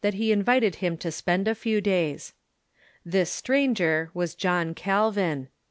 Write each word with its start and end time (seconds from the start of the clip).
i 0.03 0.07
r 0.07 0.09
t 0.11 0.17
m,• 0.17 0.19
lie 0.29 0.33
invited 0.33 0.75
him 0.77 0.97
to 0.97 1.11
spend 1.11 1.47
a 1.47 1.53
tew 1.53 1.79
days. 1.79 2.33
Ihis 3.07 3.27
stranger 3.27 4.09
was 4.15 4.33
John 4.33 4.73
Calvin. 4.73 5.49